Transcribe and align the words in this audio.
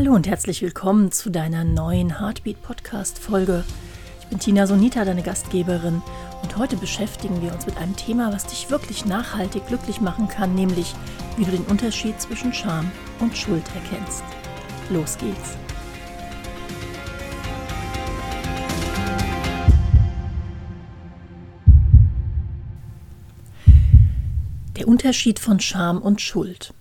Hallo 0.00 0.14
und 0.14 0.26
herzlich 0.26 0.62
willkommen 0.62 1.12
zu 1.12 1.28
deiner 1.28 1.62
neuen 1.62 2.20
Heartbeat 2.20 2.62
Podcast 2.62 3.18
Folge. 3.18 3.64
Ich 4.22 4.28
bin 4.28 4.38
Tina 4.38 4.66
Sonita, 4.66 5.04
deine 5.04 5.22
Gastgeberin, 5.22 6.00
und 6.42 6.56
heute 6.56 6.78
beschäftigen 6.78 7.42
wir 7.42 7.52
uns 7.52 7.66
mit 7.66 7.76
einem 7.76 7.94
Thema, 7.94 8.32
was 8.32 8.46
dich 8.46 8.70
wirklich 8.70 9.04
nachhaltig 9.04 9.66
glücklich 9.66 10.00
machen 10.00 10.26
kann, 10.26 10.54
nämlich 10.54 10.94
wie 11.36 11.44
du 11.44 11.50
den 11.50 11.64
Unterschied 11.64 12.18
zwischen 12.18 12.54
Scham 12.54 12.90
und 13.18 13.36
Schuld 13.36 13.64
erkennst. 13.74 14.24
Los 14.88 15.18
geht's. 15.18 15.58
Der 24.78 24.88
Unterschied 24.88 25.38
von 25.38 25.60
Scham 25.60 26.00
und 26.00 26.22
Schuld. 26.22 26.72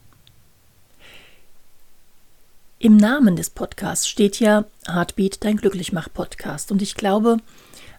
Im 2.81 2.95
Namen 2.95 3.35
des 3.35 3.49
Podcasts 3.49 4.07
steht 4.07 4.39
ja 4.39 4.63
Heartbeat, 4.87 5.43
dein 5.43 5.57
Glücklichmach-Podcast. 5.57 6.71
Und 6.71 6.81
ich 6.81 6.95
glaube, 6.95 7.39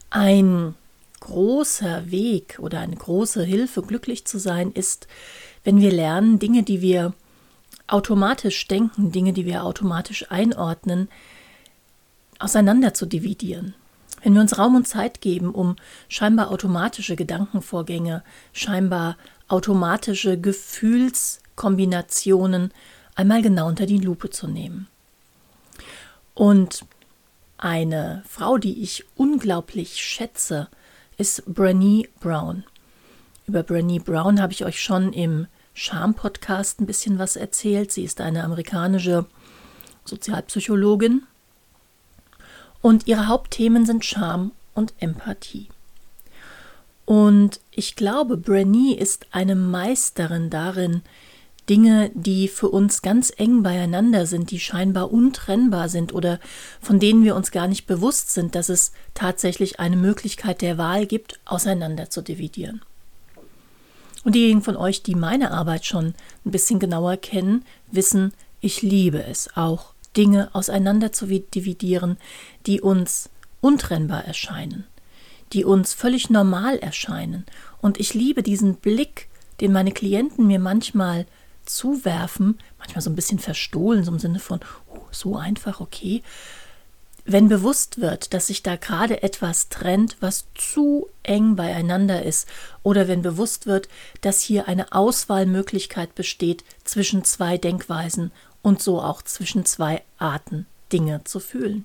ein 0.09 0.75
großer 1.21 2.11
Weg 2.11 2.57
oder 2.61 2.80
eine 2.80 2.97
große 2.97 3.45
Hilfe, 3.45 3.83
glücklich 3.83 4.24
zu 4.24 4.38
sein, 4.38 4.73
ist, 4.73 5.07
wenn 5.65 5.83
wir 5.83 5.93
lernen, 5.93 6.38
Dinge, 6.38 6.62
die 6.62 6.80
wir 6.80 7.12
automatisch 7.88 8.66
denken, 8.69 9.12
Dinge, 9.12 9.35
die 9.35 9.45
wir 9.45 9.65
automatisch 9.65 10.30
einordnen, 10.30 11.10
auseinander 12.38 12.95
zu 12.95 13.05
dividieren. 13.05 13.74
Wenn 14.23 14.33
wir 14.33 14.41
uns 14.41 14.57
Raum 14.57 14.77
und 14.77 14.88
Zeit 14.88 15.21
geben, 15.21 15.51
um 15.51 15.77
scheinbar 16.09 16.51
automatische 16.51 17.16
Gedankenvorgänge, 17.16 18.24
scheinbar 18.55 19.19
automatische 19.47 20.41
Gefühlskombinationen 20.41 22.73
einmal 23.21 23.43
genau 23.43 23.68
unter 23.68 23.87
die 23.87 23.99
Lupe 23.99 24.30
zu 24.30 24.49
nehmen. 24.49 24.88
Und 26.35 26.85
eine 27.59 28.23
Frau, 28.27 28.57
die 28.57 28.82
ich 28.82 29.04
unglaublich 29.15 30.02
schätze, 30.02 30.68
ist 31.18 31.43
Brené 31.46 32.09
Brown. 32.21 32.65
Über 33.46 33.60
Brené 33.60 34.02
Brown 34.02 34.40
habe 34.40 34.54
ich 34.54 34.65
euch 34.65 34.80
schon 34.80 35.12
im 35.12 35.46
Charm-Podcast 35.74 36.80
ein 36.80 36.87
bisschen 36.87 37.18
was 37.18 37.37
erzählt. 37.37 37.93
Sie 37.93 38.04
ist 38.04 38.23
eine 38.23 38.43
amerikanische 38.43 39.27
Sozialpsychologin 40.07 41.24
und 42.80 43.07
ihre 43.07 43.29
Hauptthemen 43.29 43.84
sind 43.84 44.05
Charme 44.05 44.52
und 44.74 44.95
Empathie. 44.99 45.68
Und 47.05 47.60
ich 47.71 47.96
glaube, 47.96 48.37
Brené 48.37 48.96
ist 48.96 49.27
eine 49.30 49.57
Meisterin 49.57 50.49
darin, 50.49 51.02
Dinge, 51.71 52.10
die 52.15 52.49
für 52.49 52.68
uns 52.68 53.01
ganz 53.01 53.32
eng 53.37 53.63
beieinander 53.63 54.26
sind, 54.26 54.51
die 54.51 54.59
scheinbar 54.59 55.13
untrennbar 55.13 55.88
sind 55.88 56.12
oder 56.12 56.40
von 56.80 56.99
denen 56.99 57.23
wir 57.23 57.37
uns 57.37 57.52
gar 57.52 57.68
nicht 57.68 57.87
bewusst 57.87 58.32
sind, 58.32 58.57
dass 58.57 58.68
es 58.68 58.90
tatsächlich 59.15 59.79
eine 59.79 59.96
Möglichkeit 59.96 60.62
der 60.62 60.79
Wahl 60.79 61.07
gibt, 61.07 61.38
auseinander 61.45 62.10
zu 62.10 62.23
dividieren. 62.23 62.82
Und 64.25 64.34
diejenigen 64.34 64.62
von 64.62 64.77
euch, 64.77 65.04
die 65.04 65.15
meine 65.15 65.53
Arbeit 65.53 65.87
schon 65.87 66.15
ein 66.44 66.50
bisschen 66.50 66.81
genauer 66.81 67.16
kennen, 67.16 67.65
wissen, 67.91 68.32
ich 68.60 68.82
liebe 68.82 69.22
es 69.22 69.56
auch, 69.56 69.94
Dinge 70.16 70.53
auseinander 70.53 71.12
zu 71.12 71.27
dividieren, 71.27 72.16
die 72.66 72.81
uns 72.81 73.31
untrennbar 73.60 74.25
erscheinen, 74.25 74.87
die 75.53 75.65
uns 75.65 75.94
völlig 75.94 76.31
normal 76.31 76.78
erscheinen. 76.81 77.47
Und 77.81 78.00
ich 78.00 78.12
liebe 78.12 78.43
diesen 78.43 78.75
Blick, 78.75 79.28
den 79.60 79.72
meine 79.72 79.93
Klienten 79.93 80.49
mir 80.49 80.59
manchmal 80.59 81.27
zuwerfen, 81.76 82.59
manchmal 82.78 83.03
so 83.03 83.10
ein 83.10 83.16
bisschen 83.16 83.38
verstohlen, 83.38 84.04
so 84.04 84.12
im 84.12 84.19
Sinne 84.19 84.38
von, 84.38 84.60
oh, 84.93 85.00
so 85.10 85.37
einfach, 85.37 85.81
okay. 85.81 86.22
Wenn 87.25 87.49
bewusst 87.49 88.00
wird, 88.00 88.33
dass 88.34 88.49
sich 88.49 88.62
da 88.62 88.77
gerade 88.77 89.22
etwas 89.22 89.69
trennt, 89.69 90.17
was 90.21 90.47
zu 90.55 91.09
eng 91.22 91.55
beieinander 91.55 92.22
ist, 92.22 92.49
oder 92.83 93.09
wenn 93.09 93.22
bewusst 93.22 93.67
wird, 93.67 93.89
dass 94.21 94.41
hier 94.41 94.69
eine 94.69 94.93
Auswahlmöglichkeit 94.93 96.15
besteht 96.15 96.65
zwischen 96.84 97.25
zwei 97.25 97.59
Denkweisen 97.59 98.33
und 98.62 98.83
so 98.83 99.00
auch 99.00 99.22
zwischen 99.22 99.65
zwei 99.65 100.03
Arten, 100.19 100.66
Dinge 100.93 101.22
zu 101.25 101.41
fühlen. 101.41 101.84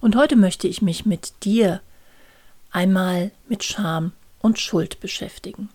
Und 0.00 0.16
heute 0.16 0.36
möchte 0.36 0.68
ich 0.68 0.82
mich 0.82 1.06
mit 1.06 1.32
dir 1.44 1.80
einmal 2.70 3.30
mit 3.48 3.62
Scham 3.62 4.12
und 4.40 4.58
Schuld 4.58 5.00
beschäftigen. 5.00 5.68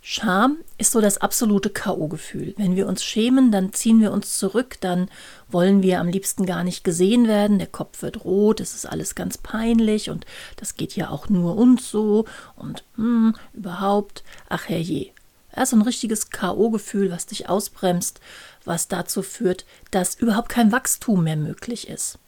Scham 0.00 0.58
ist 0.78 0.92
so 0.92 1.00
das 1.00 1.18
absolute 1.18 1.70
K.O.-Gefühl. 1.70 2.54
Wenn 2.56 2.76
wir 2.76 2.86
uns 2.86 3.02
schämen, 3.02 3.50
dann 3.50 3.72
ziehen 3.72 4.00
wir 4.00 4.12
uns 4.12 4.38
zurück, 4.38 4.76
dann 4.80 5.10
wollen 5.48 5.82
wir 5.82 6.00
am 6.00 6.08
liebsten 6.08 6.46
gar 6.46 6.64
nicht 6.64 6.84
gesehen 6.84 7.26
werden, 7.26 7.58
der 7.58 7.66
Kopf 7.66 8.02
wird 8.02 8.24
rot, 8.24 8.60
es 8.60 8.74
ist 8.74 8.86
alles 8.86 9.14
ganz 9.14 9.38
peinlich 9.38 10.08
und 10.08 10.24
das 10.56 10.76
geht 10.76 10.94
ja 10.94 11.10
auch 11.10 11.28
nur 11.28 11.56
uns 11.56 11.90
so 11.90 12.26
und 12.56 12.84
hm, 12.94 13.34
überhaupt, 13.52 14.22
ach 14.48 14.68
herrje. 14.68 15.10
Ja, 15.56 15.66
so 15.66 15.76
ein 15.76 15.82
richtiges 15.82 16.30
K.O.-Gefühl, 16.30 17.10
was 17.10 17.26
dich 17.26 17.48
ausbremst, 17.48 18.20
was 18.64 18.86
dazu 18.86 19.22
führt, 19.22 19.66
dass 19.90 20.14
überhaupt 20.14 20.48
kein 20.48 20.70
Wachstum 20.70 21.24
mehr 21.24 21.36
möglich 21.36 21.88
ist. 21.88 22.18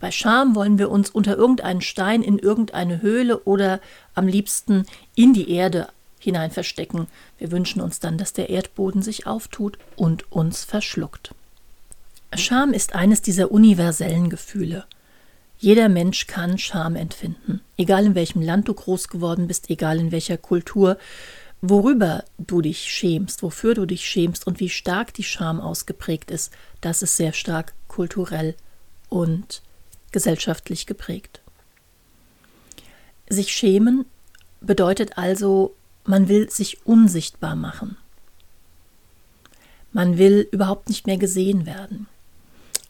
Bei 0.00 0.10
Scham 0.10 0.54
wollen 0.54 0.78
wir 0.78 0.90
uns 0.90 1.08
unter 1.08 1.36
irgendeinen 1.36 1.80
Stein 1.80 2.22
in 2.22 2.38
irgendeine 2.38 3.00
Höhle 3.00 3.38
oder 3.44 3.80
am 4.14 4.26
liebsten 4.26 4.84
in 5.14 5.32
die 5.32 5.50
Erde 5.50 5.88
hinein 6.24 6.50
verstecken. 6.50 7.06
Wir 7.38 7.52
wünschen 7.52 7.80
uns 7.80 8.00
dann, 8.00 8.18
dass 8.18 8.32
der 8.32 8.50
Erdboden 8.50 9.02
sich 9.02 9.26
auftut 9.26 9.78
und 9.96 10.30
uns 10.32 10.64
verschluckt. 10.64 11.34
Scham 12.34 12.72
ist 12.72 12.94
eines 12.94 13.22
dieser 13.22 13.52
universellen 13.52 14.28
Gefühle. 14.28 14.84
Jeder 15.58 15.88
Mensch 15.88 16.26
kann 16.26 16.58
Scham 16.58 16.96
empfinden, 16.96 17.60
egal 17.76 18.06
in 18.06 18.14
welchem 18.14 18.42
Land 18.42 18.68
du 18.68 18.74
groß 18.74 19.08
geworden 19.08 19.46
bist, 19.46 19.70
egal 19.70 19.98
in 20.00 20.10
welcher 20.10 20.36
Kultur, 20.36 20.98
worüber 21.62 22.24
du 22.38 22.60
dich 22.60 22.80
schämst, 22.80 23.42
wofür 23.42 23.74
du 23.74 23.86
dich 23.86 24.04
schämst 24.04 24.46
und 24.46 24.60
wie 24.60 24.68
stark 24.68 25.14
die 25.14 25.22
Scham 25.22 25.60
ausgeprägt 25.60 26.30
ist, 26.30 26.52
das 26.80 27.02
ist 27.02 27.16
sehr 27.16 27.32
stark 27.32 27.72
kulturell 27.88 28.56
und 29.08 29.62
gesellschaftlich 30.10 30.86
geprägt. 30.86 31.40
Sich 33.28 33.52
schämen 33.52 34.04
bedeutet 34.60 35.16
also 35.16 35.74
man 36.04 36.28
will 36.28 36.50
sich 36.50 36.86
unsichtbar 36.86 37.56
machen. 37.56 37.96
Man 39.92 40.18
will 40.18 40.48
überhaupt 40.50 40.88
nicht 40.88 41.06
mehr 41.06 41.18
gesehen 41.18 41.66
werden. 41.66 42.08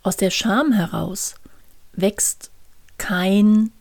Aus 0.03 0.17
der 0.17 0.31
Scham 0.31 0.73
heraus 0.73 1.35
wächst 1.93 2.51
kein 2.99 3.73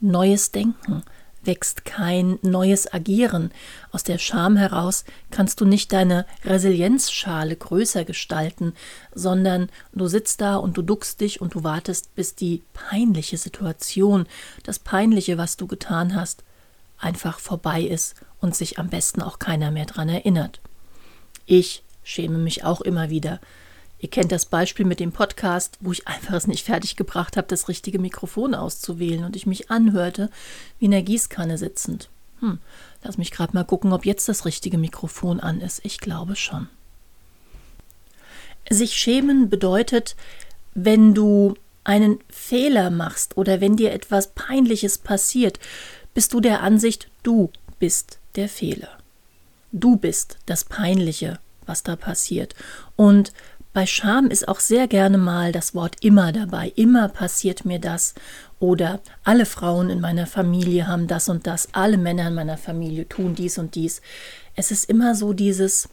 neues 0.00 0.52
Denken, 0.52 1.02
wächst 1.42 1.84
kein 1.84 2.38
neues 2.42 2.92
Agieren. 2.92 3.50
Aus 3.90 4.04
der 4.04 4.18
Scham 4.18 4.56
heraus 4.56 5.04
kannst 5.30 5.60
du 5.60 5.64
nicht 5.64 5.92
deine 5.92 6.26
Resilienzschale 6.44 7.56
größer 7.56 8.04
gestalten, 8.04 8.74
sondern 9.14 9.70
du 9.92 10.06
sitzt 10.06 10.40
da 10.40 10.56
und 10.56 10.76
du 10.76 10.82
duckst 10.82 11.20
dich 11.20 11.40
und 11.40 11.54
du 11.54 11.64
wartest, 11.64 12.14
bis 12.14 12.34
die 12.34 12.62
peinliche 12.74 13.38
Situation, 13.38 14.26
das 14.62 14.78
Peinliche, 14.78 15.38
was 15.38 15.56
du 15.56 15.66
getan 15.66 16.14
hast, 16.14 16.44
einfach 16.98 17.38
vorbei 17.38 17.82
ist 17.82 18.14
und 18.40 18.54
sich 18.54 18.78
am 18.78 18.88
besten 18.88 19.22
auch 19.22 19.38
keiner 19.38 19.70
mehr 19.70 19.86
dran 19.86 20.08
erinnert. 20.08 20.60
Ich 21.46 21.82
schäme 22.02 22.38
mich 22.38 22.64
auch 22.64 22.80
immer 22.80 23.10
wieder. 23.10 23.40
Ihr 24.00 24.10
kennt 24.10 24.30
das 24.30 24.46
Beispiel 24.46 24.86
mit 24.86 25.00
dem 25.00 25.12
Podcast, 25.12 25.76
wo 25.80 25.90
ich 25.90 26.06
einfach 26.06 26.34
es 26.34 26.46
nicht 26.46 26.64
fertig 26.64 26.94
gebracht 26.94 27.36
habe, 27.36 27.48
das 27.48 27.68
richtige 27.68 27.98
Mikrofon 27.98 28.54
auszuwählen 28.54 29.24
und 29.24 29.34
ich 29.34 29.46
mich 29.46 29.70
anhörte, 29.70 30.30
wie 30.78 30.84
in 30.84 30.92
der 30.92 31.02
Gießkanne 31.02 31.58
sitzend. 31.58 32.08
Hm, 32.40 32.58
lass 33.02 33.18
mich 33.18 33.32
gerade 33.32 33.54
mal 33.54 33.64
gucken, 33.64 33.92
ob 33.92 34.06
jetzt 34.06 34.28
das 34.28 34.44
richtige 34.44 34.78
Mikrofon 34.78 35.40
an 35.40 35.60
ist. 35.60 35.80
Ich 35.84 35.98
glaube 35.98 36.36
schon. 36.36 36.68
Sich 38.70 38.94
schämen 38.94 39.48
bedeutet, 39.48 40.14
wenn 40.74 41.14
du 41.14 41.54
einen 41.82 42.20
Fehler 42.28 42.90
machst 42.90 43.36
oder 43.36 43.60
wenn 43.60 43.76
dir 43.76 43.92
etwas 43.92 44.28
Peinliches 44.28 44.98
passiert, 44.98 45.58
bist 46.14 46.32
du 46.34 46.40
der 46.40 46.62
Ansicht, 46.62 47.08
du 47.22 47.50
bist 47.78 48.18
der 48.38 48.48
Fehler. 48.48 48.98
Du 49.72 49.96
bist 49.96 50.38
das 50.46 50.64
Peinliche, 50.64 51.38
was 51.66 51.82
da 51.82 51.96
passiert. 51.96 52.54
Und 52.96 53.32
bei 53.74 53.84
Scham 53.84 54.28
ist 54.28 54.48
auch 54.48 54.60
sehr 54.60 54.88
gerne 54.88 55.18
mal 55.18 55.52
das 55.52 55.74
Wort 55.74 55.96
immer 56.00 56.32
dabei. 56.32 56.72
Immer 56.74 57.08
passiert 57.08 57.64
mir 57.64 57.78
das. 57.78 58.14
Oder 58.60 59.00
alle 59.24 59.44
Frauen 59.44 59.90
in 59.90 60.00
meiner 60.00 60.26
Familie 60.26 60.86
haben 60.86 61.06
das 61.06 61.28
und 61.28 61.46
das. 61.46 61.68
Alle 61.72 61.98
Männer 61.98 62.28
in 62.28 62.34
meiner 62.34 62.56
Familie 62.56 63.08
tun 63.08 63.34
dies 63.34 63.58
und 63.58 63.74
dies. 63.74 64.00
Es 64.56 64.70
ist 64.70 64.88
immer 64.88 65.14
so 65.14 65.32
dieses 65.32 65.88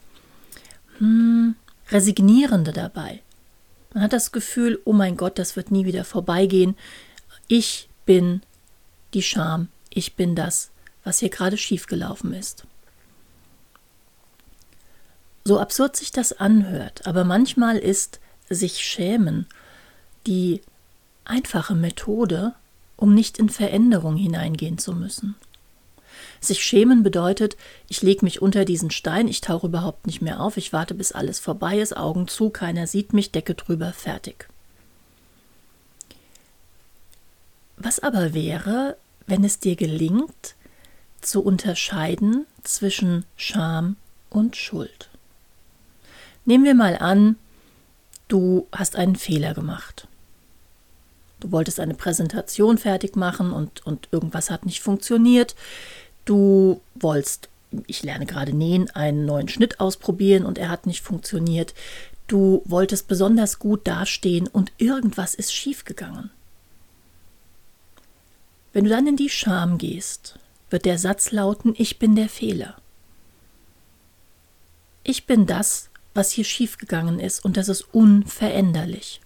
hm, 0.98 1.54
Resignierende 1.90 2.72
dabei. 2.72 3.20
Man 3.92 4.04
hat 4.04 4.12
das 4.12 4.32
Gefühl, 4.32 4.80
oh 4.84 4.92
mein 4.92 5.16
Gott, 5.16 5.38
das 5.38 5.56
wird 5.56 5.70
nie 5.70 5.84
wieder 5.84 6.04
vorbeigehen. 6.04 6.76
Ich 7.48 7.88
bin 8.04 8.40
die 9.14 9.22
Scham. 9.22 9.68
Ich 9.90 10.14
bin 10.14 10.34
das, 10.34 10.70
was 11.06 11.20
hier 11.20 11.28
gerade 11.28 11.56
schiefgelaufen 11.56 12.34
ist. 12.34 12.64
So 15.44 15.60
absurd 15.60 15.94
sich 15.94 16.10
das 16.10 16.32
anhört, 16.32 17.06
aber 17.06 17.22
manchmal 17.22 17.78
ist 17.78 18.18
sich 18.50 18.78
schämen 18.78 19.46
die 20.26 20.60
einfache 21.24 21.76
Methode, 21.76 22.54
um 22.96 23.14
nicht 23.14 23.38
in 23.38 23.48
Veränderung 23.48 24.16
hineingehen 24.16 24.78
zu 24.78 24.94
müssen. 24.94 25.36
Sich 26.40 26.64
schämen 26.64 27.04
bedeutet, 27.04 27.56
ich 27.88 28.02
lege 28.02 28.24
mich 28.24 28.42
unter 28.42 28.64
diesen 28.64 28.90
Stein, 28.90 29.28
ich 29.28 29.40
tauche 29.40 29.68
überhaupt 29.68 30.08
nicht 30.08 30.22
mehr 30.22 30.40
auf, 30.40 30.56
ich 30.56 30.72
warte, 30.72 30.94
bis 30.94 31.12
alles 31.12 31.38
vorbei 31.38 31.78
ist, 31.78 31.96
Augen 31.96 32.26
zu, 32.26 32.50
keiner 32.50 32.88
sieht 32.88 33.12
mich, 33.12 33.30
Decke 33.30 33.54
drüber, 33.54 33.92
fertig. 33.92 34.48
Was 37.76 38.00
aber 38.00 38.34
wäre, 38.34 38.96
wenn 39.28 39.44
es 39.44 39.60
dir 39.60 39.76
gelingt, 39.76 40.55
zu 41.20 41.42
unterscheiden 41.42 42.46
zwischen 42.62 43.24
Scham 43.36 43.96
und 44.30 44.56
Schuld? 44.56 45.08
Nehmen 46.44 46.64
wir 46.64 46.74
mal 46.74 46.96
an, 46.96 47.36
du 48.28 48.66
hast 48.72 48.96
einen 48.96 49.16
Fehler 49.16 49.54
gemacht. 49.54 50.06
Du 51.40 51.52
wolltest 51.52 51.80
eine 51.80 51.94
Präsentation 51.94 52.78
fertig 52.78 53.16
machen 53.16 53.52
und, 53.52 53.84
und 53.86 54.08
irgendwas 54.10 54.50
hat 54.50 54.64
nicht 54.64 54.80
funktioniert. 54.80 55.54
Du 56.24 56.80
wolltest, 56.94 57.48
ich 57.86 58.02
lerne 58.02 58.26
gerade 58.26 58.52
nähen, 58.52 58.90
einen 58.90 59.26
neuen 59.26 59.48
Schnitt 59.48 59.80
ausprobieren 59.80 60.44
und 60.46 60.58
er 60.58 60.70
hat 60.70 60.86
nicht 60.86 61.02
funktioniert. 61.02 61.74
Du 62.26 62.62
wolltest 62.64 63.06
besonders 63.06 63.58
gut 63.58 63.86
dastehen 63.86 64.48
und 64.48 64.72
irgendwas 64.78 65.34
ist 65.34 65.52
schiefgegangen. 65.52 66.30
Wenn 68.72 68.84
du 68.84 68.90
dann 68.90 69.06
in 69.06 69.16
die 69.16 69.30
Scham 69.30 69.78
gehst, 69.78 70.38
wird 70.70 70.84
der 70.84 70.98
Satz 70.98 71.30
lauten, 71.30 71.74
ich 71.76 71.98
bin 71.98 72.16
der 72.16 72.28
Fehler. 72.28 72.76
Ich 75.04 75.26
bin 75.26 75.46
das, 75.46 75.90
was 76.14 76.30
hier 76.30 76.44
schiefgegangen 76.44 77.20
ist, 77.20 77.44
und 77.44 77.56
das 77.56 77.68
ist 77.68 77.82
unveränderlich. 77.92 79.20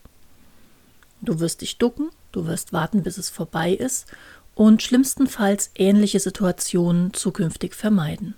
Du 1.22 1.40
wirst 1.40 1.60
dich 1.62 1.78
ducken, 1.78 2.10
du 2.32 2.46
wirst 2.46 2.72
warten, 2.72 3.02
bis 3.02 3.18
es 3.18 3.30
vorbei 3.30 3.72
ist 3.72 4.06
und 4.54 4.82
schlimmstenfalls 4.82 5.70
ähnliche 5.74 6.20
Situationen 6.20 7.14
zukünftig 7.14 7.74
vermeiden. 7.74 8.34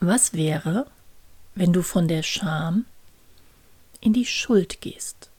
Was 0.00 0.32
wäre, 0.32 0.86
wenn 1.54 1.72
du 1.72 1.82
von 1.82 2.08
der 2.08 2.22
Scham 2.22 2.86
in 4.00 4.12
die 4.12 4.26
Schuld 4.26 4.80
gehst? 4.80 5.29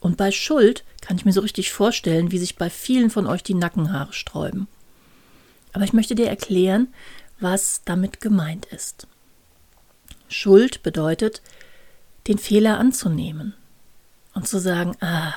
Und 0.00 0.16
bei 0.16 0.30
Schuld 0.30 0.84
kann 1.00 1.16
ich 1.16 1.24
mir 1.24 1.32
so 1.32 1.40
richtig 1.40 1.72
vorstellen, 1.72 2.30
wie 2.30 2.38
sich 2.38 2.56
bei 2.56 2.70
vielen 2.70 3.10
von 3.10 3.26
euch 3.26 3.42
die 3.42 3.54
Nackenhaare 3.54 4.12
sträuben. 4.12 4.68
Aber 5.72 5.84
ich 5.84 5.92
möchte 5.92 6.14
dir 6.14 6.28
erklären, 6.28 6.88
was 7.38 7.82
damit 7.84 8.20
gemeint 8.20 8.66
ist. 8.66 9.06
Schuld 10.28 10.82
bedeutet, 10.82 11.42
den 12.26 12.38
Fehler 12.38 12.78
anzunehmen 12.78 13.54
und 14.34 14.48
zu 14.48 14.58
sagen, 14.58 14.96
ah, 15.00 15.34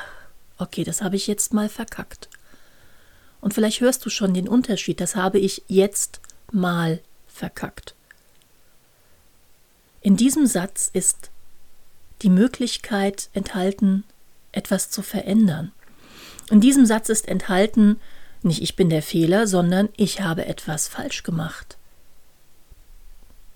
okay, 0.57 0.83
das 0.83 1.01
habe 1.01 1.15
ich 1.15 1.27
jetzt 1.27 1.53
mal 1.53 1.69
verkackt. 1.69 2.29
Und 3.41 3.53
vielleicht 3.53 3.81
hörst 3.81 4.05
du 4.05 4.09
schon 4.09 4.33
den 4.33 4.47
Unterschied, 4.47 4.99
das 4.99 5.15
habe 5.15 5.39
ich 5.39 5.63
jetzt 5.67 6.19
mal 6.51 7.01
verkackt. 7.27 7.95
In 10.01 10.17
diesem 10.17 10.45
Satz 10.47 10.89
ist 10.91 11.29
die 12.21 12.29
Möglichkeit 12.29 13.29
enthalten, 13.33 14.03
etwas 14.51 14.89
zu 14.89 15.01
verändern. 15.01 15.71
In 16.49 16.61
diesem 16.61 16.85
Satz 16.85 17.09
ist 17.09 17.27
enthalten, 17.27 17.99
nicht 18.41 18.61
ich 18.61 18.75
bin 18.75 18.89
der 18.89 19.01
Fehler, 19.01 19.47
sondern 19.47 19.89
ich 19.97 20.21
habe 20.21 20.45
etwas 20.45 20.87
falsch 20.87 21.23
gemacht. 21.23 21.77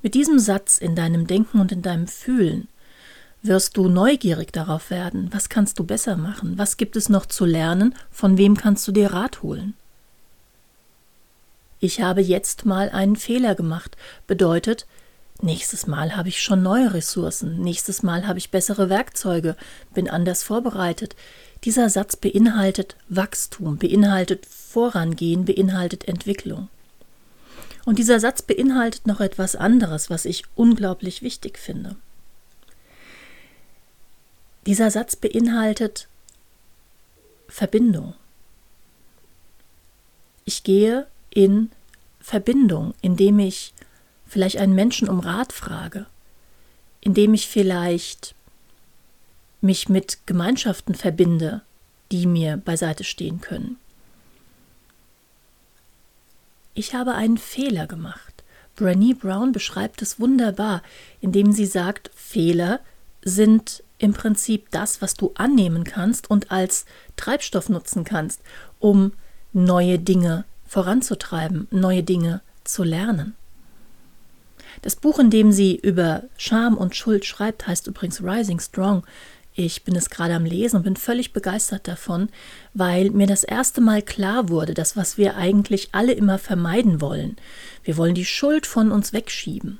Mit 0.02 0.16
diesem 0.16 0.38
Satz 0.38 0.78
in 0.78 0.96
deinem 0.96 1.28
Denken 1.28 1.62
und 1.62 1.72
in 1.72 1.82
deinem 1.82 2.08
Fühlen 2.08 2.68
wirst 3.42 3.78
du 3.78 3.88
neugierig 3.88 4.52
darauf 4.52 4.90
werden, 4.90 5.30
was 5.32 5.50
kannst 5.50 5.80
du 5.80 5.84
besser 5.84 6.18
machen, 6.18 6.58
was 6.58 6.78
gibt 6.78 6.96
es 6.96 7.10
noch 7.10 7.26
zu 7.26 7.46
lernen, 7.46 7.96
von 8.12 8.38
wem 8.38 8.56
kannst 8.56 8.88
du 8.88 8.92
dir 8.92 9.12
Rat 9.14 9.44
holen. 9.44 9.76
Ich 11.80 12.02
habe 12.02 12.22
jetzt 12.22 12.66
mal 12.66 12.90
einen 12.90 13.18
Fehler 13.18 13.56
gemacht, 13.56 13.98
bedeutet, 14.28 14.88
nächstes 15.42 15.88
Mal 15.88 16.16
habe 16.16 16.30
ich 16.30 16.42
schon 16.42 16.62
neue 16.62 16.94
Ressourcen, 16.94 17.62
nächstes 17.62 18.04
Mal 18.04 18.28
habe 18.28 18.40
ich 18.40 18.52
bessere 18.52 18.90
Werkzeuge, 18.90 19.56
bin 19.94 20.10
anders 20.10 20.44
vorbereitet. 20.44 21.16
Dieser 21.64 21.90
Satz 21.90 22.16
beinhaltet 22.16 22.96
Wachstum, 23.10 23.78
beinhaltet 23.78 24.46
Vorangehen, 24.46 25.46
beinhaltet 25.46 26.08
Entwicklung. 26.08 26.70
Und 27.86 28.00
dieser 28.00 28.20
Satz 28.20 28.42
beinhaltet 28.42 29.08
noch 29.08 29.20
etwas 29.20 29.56
anderes, 29.56 30.10
was 30.10 30.26
ich 30.26 30.44
unglaublich 30.56 31.22
wichtig 31.22 31.58
finde. 31.58 31.96
Dieser 34.66 34.90
Satz 34.90 35.16
beinhaltet 35.16 36.08
Verbindung. 37.50 38.14
Ich 40.46 40.64
gehe 40.64 41.08
in 41.30 41.72
Verbindung, 42.22 42.94
indem 43.02 43.40
ich 43.40 43.74
vielleicht 44.34 44.58
einen 44.58 44.74
Menschen 44.74 45.08
um 45.08 45.20
Rat 45.20 45.54
frage, 45.54 46.08
indem 47.02 47.34
ich 47.34 47.48
vielleicht 47.48 48.36
mich 49.62 49.88
mit 49.88 50.26
Gemeinschaften 50.26 50.96
verbinde, 50.96 51.62
die 52.12 52.26
mir 52.26 52.58
beiseite 52.58 53.04
stehen 53.04 53.40
können. 53.40 53.78
Ich 56.74 56.96
habe 56.96 57.14
einen 57.14 57.38
Fehler 57.38 57.86
gemacht. 57.86 58.44
Brené 58.78 59.16
Brown 59.16 59.52
beschreibt 59.52 60.02
es 60.02 60.20
wunderbar, 60.20 60.82
indem 61.22 61.52
sie 61.52 61.68
sagt, 61.68 62.10
Fehler 62.16 62.80
sind 63.22 63.84
im 64.00 64.14
Prinzip 64.14 64.72
das, 64.72 65.02
was 65.02 65.14
du 65.14 65.32
annehmen 65.36 65.84
kannst 65.84 66.30
und 66.30 66.52
als 66.52 66.86
Treibstoff 67.16 67.70
nutzen 67.70 68.04
kannst, 68.04 68.42
um 68.80 69.14
neue 69.54 70.00
Dinge 70.00 70.46
voranzutreiben, 70.66 71.68
neue 71.70 72.02
Dinge 72.02 72.42
zu 72.64 72.84
lernen. 72.84 73.36
Das 74.82 74.96
Buch, 74.96 75.20
in 75.20 75.30
dem 75.30 75.52
sie 75.52 75.76
über 75.76 76.24
Scham 76.38 76.78
und 76.78 76.96
Schuld 76.96 77.26
schreibt, 77.26 77.68
heißt 77.68 77.88
übrigens 77.88 78.22
Rising 78.24 78.60
Strong. 78.60 79.04
Ich 79.56 79.84
bin 79.84 79.96
es 79.96 80.10
gerade 80.10 80.34
am 80.34 80.46
Lesen 80.46 80.78
und 80.78 80.84
bin 80.84 80.96
völlig 80.96 81.32
begeistert 81.32 81.88
davon, 81.88 82.30
weil 82.74 83.12
mir 83.12 83.28
das 83.28 83.44
erste 83.44 83.82
Mal 83.82 84.02
klar 84.02 84.50
wurde, 84.50 84.74
dass 84.74 84.98
was 84.98 85.18
wir 85.18 85.36
eigentlich 85.38 85.90
alle 85.92 86.14
immer 86.14 86.40
vermeiden 86.40 87.02
wollen. 87.02 87.38
Wir 87.84 87.98
wollen 87.98 88.16
die 88.16 88.26
Schuld 88.26 88.66
von 88.66 88.92
uns 88.92 89.14
wegschieben. 89.14 89.80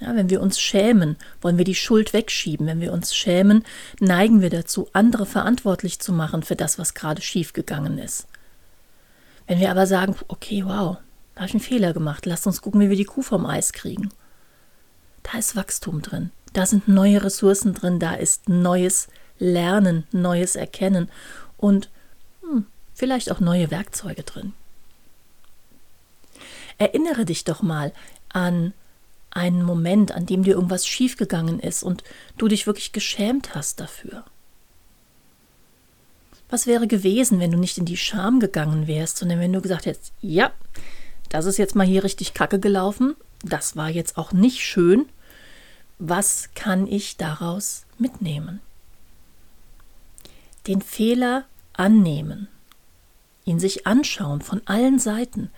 Ja, 0.00 0.14
wenn 0.16 0.30
wir 0.30 0.40
uns 0.40 0.58
schämen, 0.58 1.16
wollen 1.40 1.58
wir 1.58 1.64
die 1.64 1.74
Schuld 1.74 2.12
wegschieben. 2.12 2.66
Wenn 2.66 2.80
wir 2.80 2.92
uns 2.92 3.14
schämen, 3.14 3.64
neigen 4.00 4.40
wir 4.40 4.50
dazu, 4.50 4.88
andere 4.92 5.26
verantwortlich 5.26 6.00
zu 6.00 6.12
machen 6.12 6.42
für 6.42 6.56
das, 6.56 6.78
was 6.78 6.94
gerade 6.94 7.22
schiefgegangen 7.22 7.98
ist. 7.98 8.26
Wenn 9.46 9.60
wir 9.60 9.70
aber 9.70 9.86
sagen, 9.86 10.16
okay, 10.28 10.64
wow, 10.64 10.96
da 11.34 11.40
habe 11.40 11.48
ich 11.48 11.54
einen 11.54 11.60
Fehler 11.60 11.92
gemacht, 11.92 12.26
lasst 12.26 12.46
uns 12.46 12.62
gucken, 12.62 12.80
wie 12.80 12.90
wir 12.90 12.96
die 12.96 13.04
Kuh 13.04 13.22
vom 13.22 13.44
Eis 13.46 13.72
kriegen. 13.72 14.10
Da 15.24 15.38
ist 15.38 15.56
Wachstum 15.56 16.02
drin, 16.02 16.30
da 16.52 16.64
sind 16.64 16.86
neue 16.86 17.24
Ressourcen 17.24 17.74
drin, 17.74 17.98
da 17.98 18.14
ist 18.14 18.48
neues 18.48 19.08
Lernen, 19.38 20.06
neues 20.12 20.54
Erkennen 20.54 21.10
und 21.56 21.90
hm, 22.42 22.66
vielleicht 22.94 23.32
auch 23.32 23.40
neue 23.40 23.70
Werkzeuge 23.70 24.22
drin. 24.22 24.52
Erinnere 26.78 27.24
dich 27.24 27.44
doch 27.44 27.62
mal 27.62 27.92
an 28.28 28.72
einen 29.30 29.64
Moment, 29.64 30.12
an 30.12 30.26
dem 30.26 30.44
dir 30.44 30.54
irgendwas 30.54 30.86
schiefgegangen 30.86 31.58
ist 31.58 31.82
und 31.82 32.04
du 32.38 32.48
dich 32.48 32.66
wirklich 32.66 32.92
geschämt 32.92 33.54
hast 33.54 33.80
dafür? 33.80 34.24
Was 36.48 36.66
wäre 36.66 36.86
gewesen, 36.86 37.40
wenn 37.40 37.50
du 37.50 37.58
nicht 37.58 37.78
in 37.78 37.84
die 37.84 37.96
Scham 37.96 38.38
gegangen 38.38 38.86
wärst, 38.86 39.16
sondern 39.16 39.40
wenn 39.40 39.52
du 39.52 39.60
gesagt 39.60 39.86
hättest, 39.86 40.12
ja, 40.20 40.52
das 41.30 41.46
ist 41.46 41.58
jetzt 41.58 41.74
mal 41.74 41.86
hier 41.86 42.04
richtig 42.04 42.34
kacke 42.34 42.60
gelaufen, 42.60 43.16
das 43.42 43.76
war 43.76 43.90
jetzt 43.90 44.16
auch 44.16 44.32
nicht 44.32 44.60
schön, 44.60 45.06
was 45.98 46.50
kann 46.54 46.86
ich 46.86 47.16
daraus 47.16 47.86
mitnehmen? 47.98 48.60
Den 50.66 50.82
Fehler 50.82 51.44
annehmen, 51.72 52.48
ihn 53.44 53.60
sich 53.60 53.86
anschauen 53.86 54.40
von 54.40 54.62
allen 54.66 54.98
Seiten, 54.98 55.50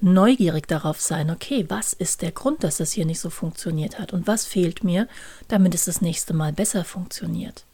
neugierig 0.00 0.66
darauf 0.66 1.00
sein, 1.00 1.30
okay, 1.30 1.66
was 1.68 1.92
ist 1.92 2.22
der 2.22 2.32
Grund, 2.32 2.64
dass 2.64 2.78
das 2.78 2.92
hier 2.92 3.06
nicht 3.06 3.20
so 3.20 3.30
funktioniert 3.30 3.98
hat 3.98 4.12
und 4.12 4.26
was 4.26 4.46
fehlt 4.46 4.84
mir, 4.84 5.08
damit 5.48 5.74
es 5.74 5.84
das 5.84 6.00
nächste 6.00 6.34
Mal 6.34 6.52
besser 6.52 6.84
funktioniert. 6.84 7.64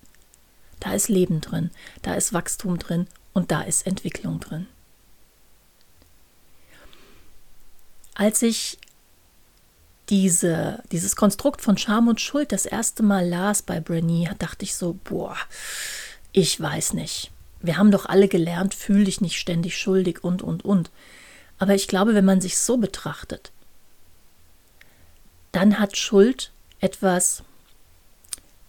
Da 0.80 0.94
ist 0.94 1.08
Leben 1.08 1.40
drin, 1.40 1.70
da 2.02 2.14
ist 2.14 2.32
Wachstum 2.32 2.78
drin 2.78 3.06
und 3.32 3.50
da 3.50 3.62
ist 3.62 3.86
Entwicklung 3.86 4.40
drin. 4.40 4.66
Als 8.14 8.42
ich 8.42 8.78
diese, 10.08 10.82
dieses 10.90 11.16
Konstrukt 11.16 11.62
von 11.62 11.78
Scham 11.78 12.08
und 12.08 12.20
Schuld 12.20 12.52
das 12.52 12.66
erste 12.66 13.02
Mal 13.02 13.28
las 13.28 13.62
bei 13.62 13.78
Brené, 13.78 14.34
dachte 14.38 14.64
ich 14.64 14.74
so, 14.74 14.98
boah, 15.04 15.36
ich 16.32 16.60
weiß 16.60 16.94
nicht. 16.94 17.30
Wir 17.60 17.78
haben 17.78 17.90
doch 17.90 18.06
alle 18.06 18.28
gelernt, 18.28 18.74
fühl 18.74 19.04
dich 19.04 19.20
nicht 19.20 19.38
ständig 19.38 19.78
schuldig 19.78 20.24
und, 20.24 20.42
und, 20.42 20.64
und. 20.64 20.90
Aber 21.58 21.74
ich 21.74 21.86
glaube, 21.86 22.14
wenn 22.14 22.24
man 22.24 22.40
sich 22.40 22.58
so 22.58 22.76
betrachtet, 22.76 23.52
dann 25.52 25.78
hat 25.78 25.96
Schuld 25.96 26.50
etwas 26.80 27.44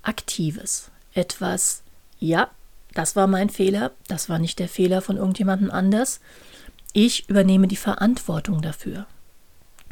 Aktives, 0.04 0.92
etwas, 1.14 1.82
ja, 2.20 2.50
das 2.94 3.16
war 3.16 3.26
mein 3.26 3.50
Fehler, 3.50 3.92
das 4.08 4.30
war 4.30 4.38
nicht 4.38 4.60
der 4.60 4.70
Fehler 4.70 5.02
von 5.02 5.18
irgendjemandem 5.18 5.72
anders. 5.72 6.20
Ich 6.92 7.28
übernehme 7.30 7.68
die 7.68 7.78
Verantwortung 7.78 8.62
dafür. 8.62 9.08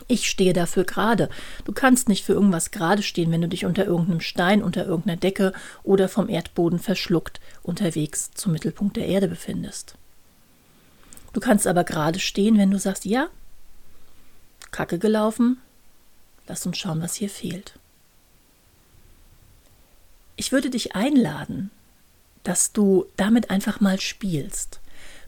Ich 0.07 0.29
stehe 0.29 0.53
dafür 0.53 0.83
gerade. 0.83 1.29
Du 1.65 1.71
kannst 1.71 2.09
nicht 2.09 2.25
für 2.25 2.33
irgendwas 2.33 2.71
gerade 2.71 3.03
stehen, 3.03 3.31
wenn 3.31 3.41
du 3.41 3.47
dich 3.47 3.65
unter 3.65 3.85
irgendeinem 3.85 4.21
Stein, 4.21 4.63
unter 4.63 4.85
irgendeiner 4.85 5.17
Decke 5.17 5.53
oder 5.83 6.09
vom 6.09 6.29
Erdboden 6.29 6.79
verschluckt 6.79 7.39
unterwegs 7.63 8.31
zum 8.33 8.51
Mittelpunkt 8.51 8.97
der 8.97 9.07
Erde 9.07 9.27
befindest. 9.27 9.95
Du 11.33 11.39
kannst 11.39 11.67
aber 11.67 11.83
gerade 11.83 12.19
stehen, 12.19 12.57
wenn 12.57 12.71
du 12.71 12.79
sagst, 12.79 13.05
ja, 13.05 13.29
Kacke 14.71 14.99
gelaufen, 14.99 15.57
lass 16.47 16.65
uns 16.65 16.77
schauen, 16.77 17.01
was 17.01 17.15
hier 17.15 17.29
fehlt. 17.29 17.73
Ich 20.35 20.51
würde 20.51 20.69
dich 20.69 20.95
einladen, 20.95 21.71
dass 22.43 22.71
du 22.73 23.05
damit 23.15 23.49
einfach 23.49 23.79
mal 23.79 23.99
spielst. 23.99 24.79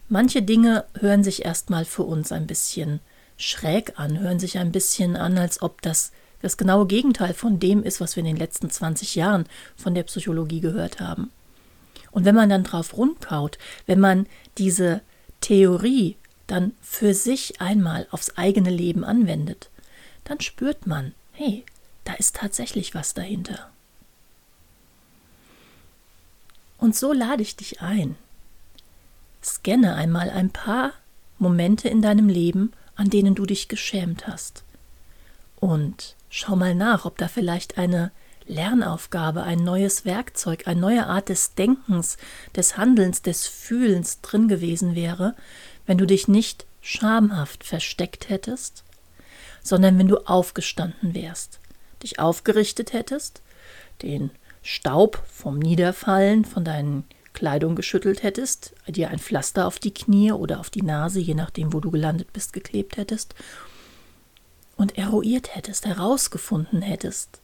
Manche 0.08 0.42
Dinge 0.42 0.84
hören 0.98 1.24
sich 1.24 1.44
erstmal 1.44 1.84
für 1.84 2.02
uns 2.02 2.32
ein 2.32 2.46
bisschen 2.46 3.00
schräg 3.36 3.98
an, 3.98 4.20
hören 4.20 4.38
sich 4.38 4.58
ein 4.58 4.72
bisschen 4.72 5.16
an, 5.16 5.38
als 5.38 5.62
ob 5.62 5.82
das 5.82 6.12
das 6.44 6.58
genaue 6.58 6.86
Gegenteil 6.86 7.32
von 7.32 7.58
dem 7.58 7.82
ist, 7.82 8.02
was 8.02 8.16
wir 8.16 8.20
in 8.20 8.26
den 8.26 8.36
letzten 8.36 8.68
20 8.68 9.14
Jahren 9.14 9.46
von 9.76 9.94
der 9.94 10.02
Psychologie 10.02 10.60
gehört 10.60 11.00
haben. 11.00 11.30
Und 12.10 12.26
wenn 12.26 12.34
man 12.34 12.50
dann 12.50 12.64
drauf 12.64 12.96
rumkaut, 12.96 13.58
wenn 13.86 13.98
man 13.98 14.26
diese 14.58 15.00
Theorie 15.40 16.16
dann 16.46 16.72
für 16.82 17.14
sich 17.14 17.60
einmal 17.62 18.06
aufs 18.10 18.36
eigene 18.36 18.70
Leben 18.70 19.04
anwendet, 19.04 19.70
dann 20.24 20.40
spürt 20.40 20.86
man, 20.86 21.14
hey, 21.32 21.64
da 22.04 22.12
ist 22.14 22.36
tatsächlich 22.36 22.94
was 22.94 23.14
dahinter. 23.14 23.70
Und 26.76 26.94
so 26.94 27.12
lade 27.14 27.42
ich 27.42 27.56
dich 27.56 27.80
ein. 27.80 28.16
Scanne 29.42 29.94
einmal 29.94 30.28
ein 30.28 30.50
paar 30.50 30.92
Momente 31.38 31.88
in 31.88 32.02
deinem 32.02 32.28
Leben, 32.28 32.72
an 32.96 33.10
denen 33.10 33.34
du 33.34 33.46
dich 33.46 33.68
geschämt 33.68 34.26
hast. 34.26 34.64
Und 35.56 36.16
schau 36.28 36.56
mal 36.56 36.74
nach, 36.74 37.04
ob 37.04 37.18
da 37.18 37.28
vielleicht 37.28 37.78
eine 37.78 38.12
Lernaufgabe, 38.46 39.42
ein 39.42 39.64
neues 39.64 40.04
Werkzeug, 40.04 40.66
eine 40.66 40.80
neue 40.80 41.06
Art 41.06 41.28
des 41.28 41.54
Denkens, 41.54 42.18
des 42.54 42.76
Handelns, 42.76 43.22
des 43.22 43.46
Fühlens 43.46 44.20
drin 44.20 44.48
gewesen 44.48 44.94
wäre, 44.94 45.34
wenn 45.86 45.98
du 45.98 46.06
dich 46.06 46.28
nicht 46.28 46.66
schamhaft 46.80 47.64
versteckt 47.64 48.28
hättest, 48.28 48.84
sondern 49.62 49.98
wenn 49.98 50.08
du 50.08 50.18
aufgestanden 50.18 51.14
wärst, 51.14 51.60
dich 52.02 52.18
aufgerichtet 52.18 52.92
hättest, 52.92 53.40
den 54.02 54.30
Staub 54.62 55.22
vom 55.26 55.58
Niederfallen 55.58 56.44
von 56.44 56.64
deinen 56.64 57.04
Kleidung 57.34 57.76
geschüttelt 57.76 58.22
hättest, 58.22 58.74
dir 58.86 59.10
ein 59.10 59.18
Pflaster 59.18 59.66
auf 59.66 59.78
die 59.78 59.92
Knie 59.92 60.32
oder 60.32 60.60
auf 60.60 60.70
die 60.70 60.82
Nase, 60.82 61.20
je 61.20 61.34
nachdem, 61.34 61.72
wo 61.72 61.80
du 61.80 61.90
gelandet 61.90 62.32
bist, 62.32 62.52
geklebt 62.52 62.96
hättest 62.96 63.34
und 64.76 64.96
eruiert 64.96 65.54
hättest, 65.54 65.84
herausgefunden 65.84 66.80
hättest, 66.80 67.40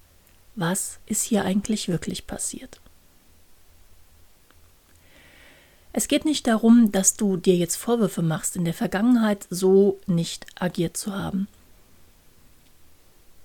was 0.57 0.99
ist 1.07 1.25
hier 1.25 1.45
eigentlich 1.45 1.89
wirklich 1.89 2.27
passiert. 2.27 2.81
Es 5.93 6.07
geht 6.07 6.25
nicht 6.25 6.47
darum, 6.47 6.93
dass 6.93 7.17
du 7.17 7.37
dir 7.37 7.57
jetzt 7.57 7.77
Vorwürfe 7.77 8.23
machst, 8.23 8.57
in 8.57 8.65
der 8.65 8.75
Vergangenheit 8.75 9.47
so 9.51 9.99
nicht 10.07 10.47
agiert 10.59 10.97
zu 10.97 11.15
haben. 11.15 11.49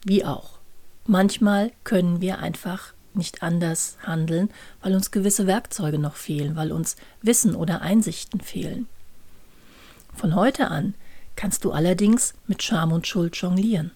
Wie 0.04 0.24
auch. 0.24 0.60
Manchmal 1.08 1.72
können 1.84 2.22
wir 2.22 2.40
einfach 2.40 2.95
nicht 3.16 3.44
anders 3.44 3.98
handeln, 4.04 4.50
weil 4.82 4.96
uns 4.96 5.12
gewisse 5.12 5.48
Werkzeuge 5.48 6.00
noch 6.00 6.16
fehlen, 6.16 6.56
weil 6.56 6.72
uns 6.72 6.96
Wissen 7.22 7.56
oder 7.56 7.82
Einsichten 7.82 8.42
fehlen. 8.42 8.88
Von 10.14 10.36
heute 10.36 10.70
an 10.70 10.94
kannst 11.36 11.66
du 11.66 11.72
allerdings 11.72 12.34
mit 12.48 12.64
Scham 12.64 12.92
und 12.92 13.08
Schuld 13.08 13.36
jonglieren. 13.36 13.92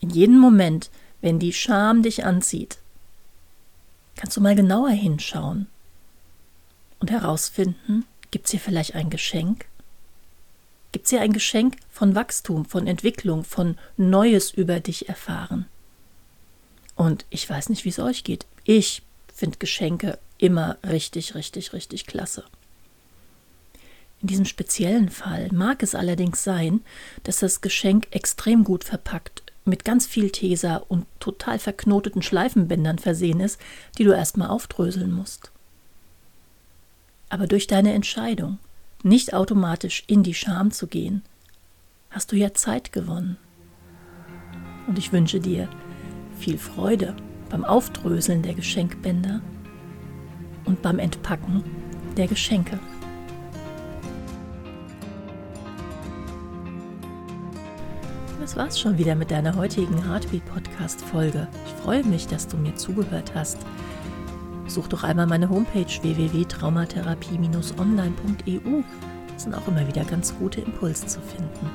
In 0.00 0.10
jedem 0.10 0.38
Moment, 0.38 0.90
wenn 1.20 1.38
die 1.38 1.52
Scham 1.52 2.02
dich 2.02 2.24
anzieht, 2.24 2.78
kannst 4.16 4.36
du 4.36 4.40
mal 4.40 4.54
genauer 4.54 4.90
hinschauen 4.90 5.66
und 6.98 7.10
herausfinden, 7.10 8.04
gibt 8.30 8.46
es 8.46 8.50
hier 8.52 8.60
vielleicht 8.60 8.94
ein 8.94 9.10
Geschenk? 9.10 9.66
Gibt 10.92 11.06
es 11.06 11.10
hier 11.10 11.20
ein 11.20 11.32
Geschenk 11.32 11.76
von 11.90 12.14
Wachstum, 12.14 12.64
von 12.64 12.86
Entwicklung, 12.86 13.44
von 13.44 13.76
Neues 13.96 14.50
über 14.50 14.80
dich 14.80 15.08
erfahren? 15.08 15.66
Und 16.96 17.26
ich 17.30 17.48
weiß 17.48 17.68
nicht, 17.68 17.84
wie 17.84 17.90
es 17.90 17.98
euch 17.98 18.24
geht. 18.24 18.46
Ich 18.64 19.02
finde 19.32 19.58
Geschenke 19.58 20.18
immer 20.38 20.78
richtig, 20.82 21.34
richtig, 21.34 21.72
richtig 21.72 22.06
klasse. 22.06 22.44
In 24.22 24.28
diesem 24.28 24.46
speziellen 24.46 25.10
Fall 25.10 25.50
mag 25.52 25.82
es 25.82 25.94
allerdings 25.94 26.42
sein, 26.42 26.80
dass 27.22 27.40
das 27.40 27.60
Geschenk 27.60 28.08
extrem 28.10 28.64
gut 28.64 28.82
verpackt, 28.82 29.42
mit 29.66 29.84
ganz 29.84 30.06
viel 30.06 30.30
Tesa 30.30 30.76
und 30.76 31.06
total 31.20 31.58
verknoteten 31.58 32.22
Schleifenbändern 32.22 32.98
versehen 32.98 33.40
ist, 33.40 33.60
die 33.98 34.04
du 34.04 34.12
erstmal 34.12 34.48
aufdröseln 34.48 35.12
musst. 35.12 35.50
Aber 37.28 37.46
durch 37.46 37.66
deine 37.66 37.92
Entscheidung, 37.92 38.58
nicht 39.02 39.34
automatisch 39.34 40.04
in 40.06 40.22
die 40.22 40.34
Scham 40.34 40.70
zu 40.70 40.86
gehen, 40.86 41.22
hast 42.10 42.32
du 42.32 42.36
ja 42.36 42.54
Zeit 42.54 42.92
gewonnen. 42.92 43.36
Und 44.86 44.98
ich 44.98 45.12
wünsche 45.12 45.40
dir, 45.40 45.68
viel 46.36 46.58
Freude 46.58 47.14
beim 47.50 47.64
Aufdröseln 47.64 48.42
der 48.42 48.54
Geschenkbänder 48.54 49.40
und 50.64 50.80
beim 50.82 50.98
Entpacken 50.98 51.62
der 52.16 52.26
Geschenke. 52.28 52.78
Das 58.40 58.56
war's 58.56 58.78
schon 58.78 58.98
wieder 58.98 59.16
mit 59.16 59.30
deiner 59.30 59.56
heutigen 59.56 60.06
Heartbeat 60.06 60.44
Podcast 60.46 61.02
Folge. 61.02 61.48
Ich 61.66 61.72
freue 61.82 62.04
mich, 62.04 62.26
dass 62.28 62.46
du 62.46 62.56
mir 62.56 62.76
zugehört 62.76 63.32
hast. 63.34 63.58
Such 64.68 64.86
doch 64.88 65.02
einmal 65.02 65.26
meine 65.26 65.48
Homepage 65.48 65.86
www.traumatherapie-online.eu. 66.02 68.82
Da 69.28 69.38
sind 69.38 69.54
auch 69.54 69.66
immer 69.66 69.88
wieder 69.88 70.04
ganz 70.04 70.36
gute 70.38 70.60
Impulse 70.60 71.06
zu 71.06 71.20
finden. 71.20 71.70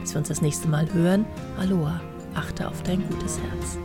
Bis 0.00 0.12
wir 0.12 0.18
uns 0.18 0.28
das 0.28 0.42
nächste 0.42 0.68
Mal 0.68 0.92
hören, 0.92 1.24
Aloha 1.58 2.00
achte 2.34 2.68
auf 2.68 2.82
dein 2.82 3.06
gutes 3.08 3.38
Herz. 3.38 3.78